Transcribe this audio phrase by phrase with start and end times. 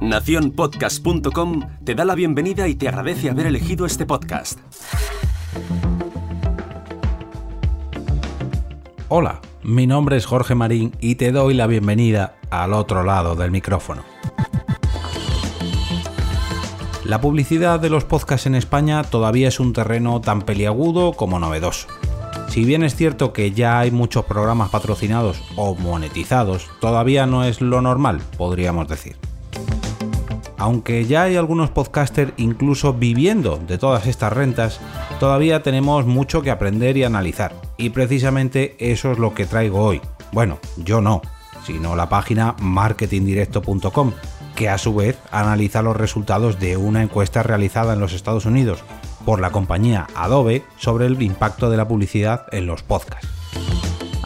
[0.00, 4.58] Naciónpodcast.com te da la bienvenida y te agradece haber elegido este podcast.
[9.08, 13.50] Hola, mi nombre es Jorge Marín y te doy la bienvenida al otro lado del
[13.50, 14.02] micrófono.
[17.04, 21.86] La publicidad de los podcasts en España todavía es un terreno tan peliagudo como novedoso.
[22.48, 27.60] Si bien es cierto que ya hay muchos programas patrocinados o monetizados, todavía no es
[27.60, 29.16] lo normal, podríamos decir.
[30.56, 34.80] Aunque ya hay algunos podcasters incluso viviendo de todas estas rentas,
[35.18, 37.54] todavía tenemos mucho que aprender y analizar.
[37.76, 40.00] Y precisamente eso es lo que traigo hoy.
[40.32, 41.22] Bueno, yo no,
[41.66, 44.12] sino la página marketingdirecto.com,
[44.54, 48.84] que a su vez analiza los resultados de una encuesta realizada en los Estados Unidos
[49.24, 53.28] por la compañía Adobe sobre el impacto de la publicidad en los podcasts.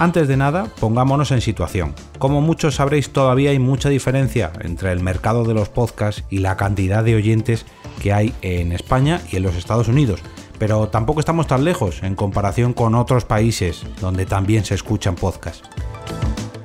[0.00, 1.92] Antes de nada, pongámonos en situación.
[2.20, 6.56] Como muchos sabréis, todavía hay mucha diferencia entre el mercado de los podcasts y la
[6.56, 7.66] cantidad de oyentes
[8.00, 10.20] que hay en España y en los Estados Unidos,
[10.58, 15.68] pero tampoco estamos tan lejos en comparación con otros países donde también se escuchan podcasts.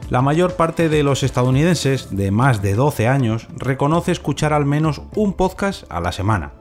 [0.10, 5.02] La mayor parte de los estadounidenses de más de 12 años reconoce escuchar al menos
[5.16, 6.52] un podcast a la semana,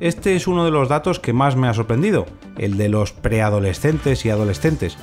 [0.00, 4.24] este es uno de los datos que más me ha sorprendido, el de los preadolescentes
[4.24, 4.96] y adolescentes,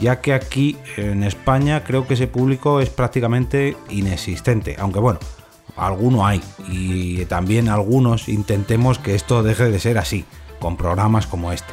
[0.00, 5.20] ya que aquí en España creo que ese público es prácticamente inexistente, aunque bueno,
[5.76, 10.24] alguno hay y también algunos intentemos que esto deje de ser así,
[10.60, 11.72] con programas como este.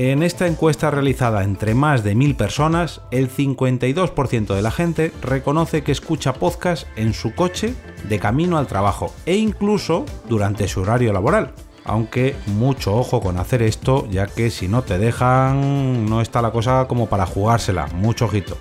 [0.00, 5.82] En esta encuesta realizada entre más de mil personas, el 52% de la gente reconoce
[5.82, 7.74] que escucha podcast en su coche
[8.08, 11.50] de camino al trabajo e incluso durante su horario laboral.
[11.84, 16.52] Aunque mucho ojo con hacer esto, ya que si no te dejan no está la
[16.52, 18.56] cosa como para jugársela, mucho ojito.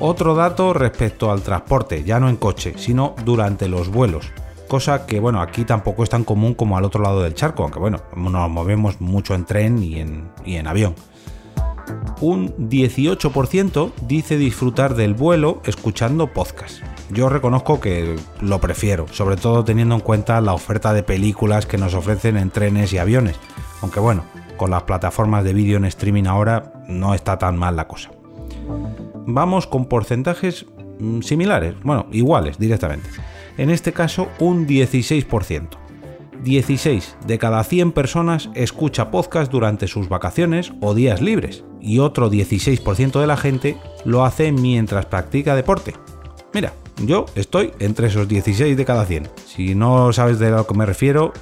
[0.00, 4.32] Otro dato respecto al transporte, ya no en coche, sino durante los vuelos
[4.68, 7.80] cosa que bueno, aquí tampoco es tan común como al otro lado del charco, aunque
[7.80, 10.94] bueno, nos movemos mucho en tren y en, y en avión.
[12.20, 16.82] Un 18% dice disfrutar del vuelo escuchando podcast.
[17.10, 21.78] Yo reconozco que lo prefiero, sobre todo teniendo en cuenta la oferta de películas que
[21.78, 23.36] nos ofrecen en trenes y aviones.
[23.80, 24.24] Aunque bueno,
[24.56, 28.10] con las plataformas de vídeo en streaming ahora no está tan mal la cosa.
[29.26, 30.66] Vamos con porcentajes
[30.98, 33.08] mm, similares, bueno, iguales directamente
[33.58, 35.68] en este caso un 16%.
[36.42, 42.30] 16 de cada 100 personas escucha podcast durante sus vacaciones o días libres y otro
[42.30, 45.94] 16% de la gente lo hace mientras practica deporte.
[46.54, 46.72] Mira,
[47.04, 49.28] yo estoy entre esos 16 de cada 100.
[49.46, 51.32] Si no sabes de lo que me refiero,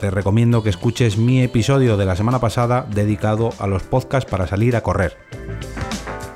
[0.00, 4.46] te recomiendo que escuches mi episodio de la semana pasada dedicado a los podcasts para
[4.46, 5.16] salir a correr.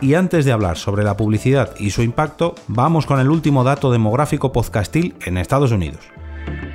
[0.00, 3.90] Y antes de hablar sobre la publicidad y su impacto, vamos con el último dato
[3.90, 6.00] demográfico podcastil en Estados Unidos.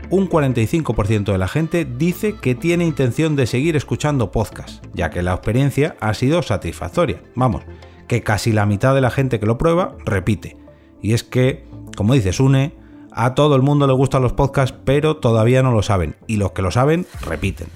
[0.09, 5.21] Un 45% de la gente dice que tiene intención de seguir escuchando podcasts, ya que
[5.21, 7.21] la experiencia ha sido satisfactoria.
[7.35, 7.61] Vamos,
[8.07, 10.57] que casi la mitad de la gente que lo prueba repite.
[11.01, 11.63] Y es que,
[11.95, 12.73] como dice Sune,
[13.11, 16.53] a todo el mundo le gustan los podcasts, pero todavía no lo saben, y los
[16.53, 17.67] que lo saben repiten.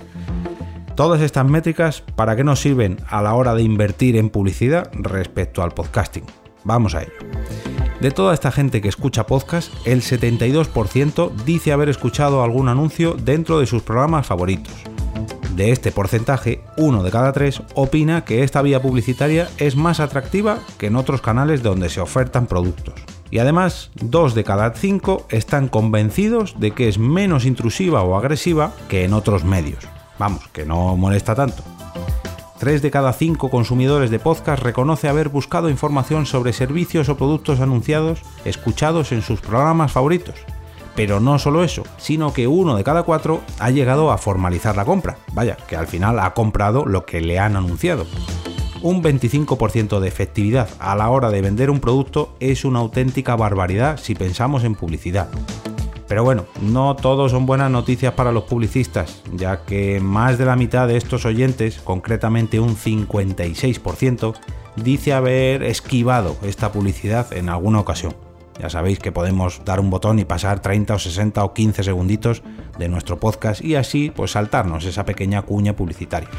[0.95, 5.61] Todas estas métricas, ¿para qué nos sirven a la hora de invertir en publicidad respecto
[5.61, 6.23] al podcasting?
[6.63, 7.11] Vamos a ello.
[7.99, 13.59] De toda esta gente que escucha podcast, el 72% dice haber escuchado algún anuncio dentro
[13.59, 14.73] de sus programas favoritos.
[15.53, 20.59] De este porcentaje, uno de cada tres opina que esta vía publicitaria es más atractiva
[20.77, 22.93] que en otros canales donde se ofertan productos.
[23.31, 28.71] Y además, dos de cada cinco están convencidos de que es menos intrusiva o agresiva
[28.87, 29.85] que en otros medios.
[30.17, 31.63] Vamos, que no molesta tanto.
[32.57, 37.59] Tres de cada cinco consumidores de podcast reconoce haber buscado información sobre servicios o productos
[37.59, 40.35] anunciados escuchados en sus programas favoritos.
[40.95, 44.85] Pero no solo eso, sino que uno de cada cuatro ha llegado a formalizar la
[44.85, 45.17] compra.
[45.33, 48.05] Vaya, que al final ha comprado lo que le han anunciado.
[48.81, 53.97] Un 25% de efectividad a la hora de vender un producto es una auténtica barbaridad
[53.97, 55.27] si pensamos en publicidad.
[56.07, 60.55] Pero bueno, no todo son buenas noticias para los publicistas, ya que más de la
[60.55, 64.35] mitad de estos oyentes, concretamente un 56%,
[64.75, 68.15] dice haber esquivado esta publicidad en alguna ocasión.
[68.59, 72.43] Ya sabéis que podemos dar un botón y pasar 30 o 60 o 15 segunditos
[72.77, 76.29] de nuestro podcast y así pues saltarnos esa pequeña cuña publicitaria.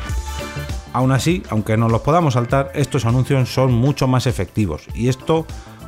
[0.95, 5.45] Aún así, aunque no los podamos saltar, estos anuncios son mucho más efectivos y esto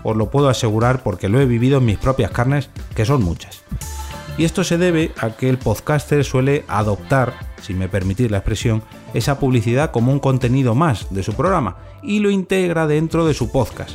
[0.09, 3.63] os lo puedo asegurar porque lo he vivido en mis propias carnes, que son muchas.
[4.37, 8.83] Y esto se debe a que el podcaster suele adoptar, si me permitís la expresión,
[9.13, 13.51] esa publicidad como un contenido más de su programa y lo integra dentro de su
[13.51, 13.91] podcast.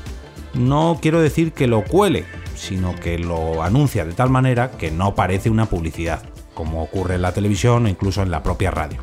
[0.54, 2.26] No quiero decir que lo cuele,
[2.56, 6.22] sino que lo anuncia de tal manera que no parece una publicidad,
[6.54, 9.02] como ocurre en la televisión o incluso en la propia radio.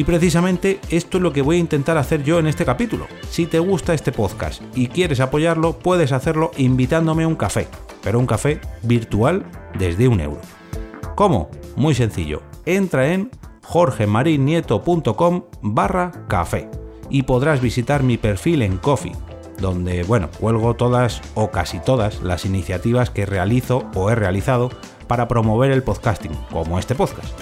[0.00, 3.06] Y precisamente esto es lo que voy a intentar hacer yo en este capítulo.
[3.28, 7.68] Si te gusta este podcast y quieres apoyarlo, puedes hacerlo invitándome a un café,
[8.02, 9.44] pero un café virtual
[9.78, 10.40] desde un euro.
[11.16, 11.50] ¿Cómo?
[11.76, 12.40] Muy sencillo.
[12.64, 13.30] Entra en
[13.62, 16.70] jorgemarinieto.com barra café
[17.10, 19.12] y podrás visitar mi perfil en Coffee,
[19.58, 24.70] donde, bueno, cuelgo todas o casi todas las iniciativas que realizo o he realizado
[25.08, 27.38] para promover el podcasting, como este podcast.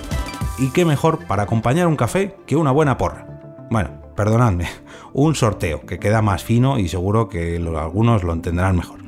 [0.58, 3.26] Y qué mejor para acompañar un café que una buena porra.
[3.70, 4.66] Bueno, perdonadme,
[5.12, 8.98] un sorteo que queda más fino y seguro que algunos lo entenderán mejor.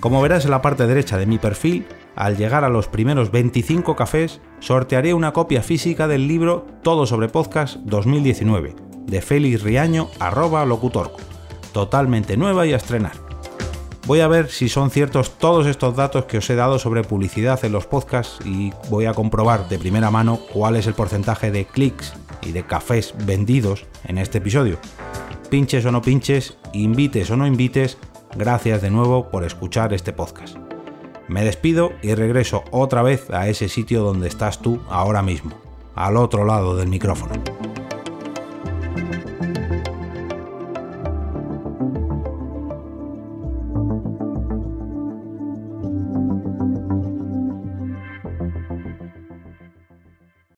[0.00, 1.86] Como verás en la parte derecha de mi perfil,
[2.16, 7.28] al llegar a los primeros 25 cafés, sortearé una copia física del libro Todo sobre
[7.28, 8.74] Podcast 2019,
[9.06, 11.20] de Félix Riaño, arroba locutorco,
[11.72, 13.29] totalmente nueva y a estrenar.
[14.10, 17.64] Voy a ver si son ciertos todos estos datos que os he dado sobre publicidad
[17.64, 21.64] en los podcasts y voy a comprobar de primera mano cuál es el porcentaje de
[21.64, 24.80] clics y de cafés vendidos en este episodio.
[25.48, 27.98] Pinches o no pinches, invites o no invites,
[28.36, 30.56] gracias de nuevo por escuchar este podcast.
[31.28, 35.52] Me despido y regreso otra vez a ese sitio donde estás tú ahora mismo,
[35.94, 37.34] al otro lado del micrófono.